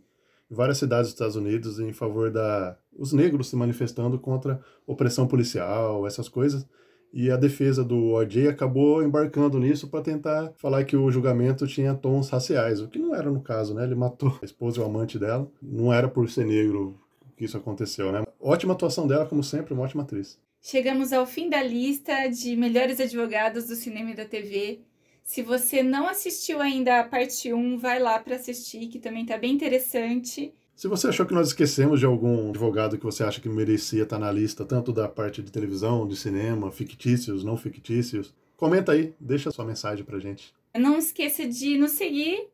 várias 0.51 0.79
cidades 0.79 1.07
dos 1.07 1.15
Estados 1.15 1.37
Unidos 1.37 1.79
em 1.79 1.93
favor 1.93 2.31
da 2.31 2.77
os 2.97 3.13
negros 3.13 3.49
se 3.49 3.57
manifestando 3.57 4.19
contra 4.19 4.61
opressão 4.87 5.27
policial, 5.27 6.07
essas 6.07 6.29
coisas 6.29 6.67
e 7.13 7.31
a 7.31 7.37
defesa 7.37 7.85
do 7.85 8.13
OJ 8.13 8.49
acabou 8.49 9.03
embarcando 9.03 9.59
nisso 9.59 9.89
para 9.89 10.03
tentar 10.03 10.53
falar 10.57 10.85
que 10.85 10.97
o 10.97 11.11
julgamento 11.11 11.67
tinha 11.67 11.95
tons 11.95 12.29
raciais, 12.29 12.81
o 12.81 12.89
que 12.89 12.99
não 12.99 13.15
era 13.15 13.31
no 13.31 13.41
caso, 13.41 13.75
né? 13.75 13.85
Ele 13.85 13.95
matou 13.95 14.39
a 14.43 14.45
esposa 14.45 14.79
e 14.79 14.83
o 14.83 14.87
amante 14.87 15.19
dela, 15.19 15.51
não 15.63 15.93
era 15.93 16.09
por 16.09 16.29
ser 16.29 16.45
negro 16.45 17.01
que 17.37 17.45
isso 17.45 17.57
aconteceu, 17.57 18.13
né? 18.13 18.23
Ótima 18.41 18.75
atuação 18.75 19.07
dela, 19.07 19.27
como 19.27 19.43
sempre, 19.43 19.73
uma 19.73 19.85
ótima 19.85 20.03
atriz. 20.03 20.39
Chegamos 20.61 21.13
ao 21.13 21.25
fim 21.25 21.49
da 21.49 21.63
lista 21.63 22.27
de 22.29 22.57
melhores 22.57 23.01
advogados 23.01 23.67
do 23.67 23.77
cinema 23.77 24.11
e 24.11 24.17
da 24.17 24.25
TV. 24.25 24.81
Se 25.29 25.43
você 25.43 25.83
não 25.83 26.09
assistiu 26.09 26.59
ainda 26.59 27.01
a 27.01 27.05
parte 27.05 27.53
1, 27.53 27.77
vai 27.77 27.99
lá 27.99 28.19
para 28.19 28.37
assistir, 28.37 28.87
que 28.87 28.99
também 28.99 29.27
tá 29.27 29.37
bem 29.37 29.53
interessante. 29.53 30.55
Se 30.75 30.89
você 30.89 31.09
achou 31.09 31.27
que 31.27 31.35
nós 31.35 31.49
esquecemos 31.49 32.01
de 32.01 32.07
algum 32.07 32.49
advogado 32.49 32.97
que 32.97 33.05
você 33.05 33.23
acha 33.23 33.39
que 33.39 33.47
merecia 33.47 34.05
estar 34.05 34.19
na 34.19 34.33
lista, 34.33 34.65
tanto 34.65 34.91
da 34.91 35.07
parte 35.07 35.43
de 35.43 35.53
televisão, 35.53 36.09
de 36.09 36.17
cinema, 36.17 36.73
fictícios, 36.73 37.45
não 37.45 37.59
fictícios, 37.59 38.35
comenta 38.57 38.93
aí, 38.93 39.13
deixa 39.21 39.51
sua 39.51 39.67
mensagem 39.67 40.03
pra 40.03 40.19
gente. 40.19 40.55
Não 40.75 40.97
esqueça 40.97 41.47
de 41.47 41.77
nos 41.77 41.91
seguir 41.91 42.49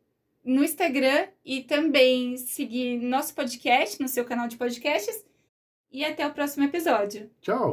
no 0.45 0.65
Instagram 0.65 1.29
e 1.45 1.63
também 1.63 2.37
seguir 2.37 2.99
nosso 2.99 3.37
podcast 3.37 4.03
no 4.03 4.09
seu 4.09 4.25
canal 4.25 4.49
de 4.49 4.57
podcasts. 4.57 5.25
E 5.93 6.05
até 6.05 6.27
o 6.27 6.35
próximo 6.35 6.65
episódio. 6.65 7.31
Tchau! 7.41 7.73